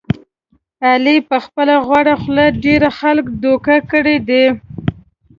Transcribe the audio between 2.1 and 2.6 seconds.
خوله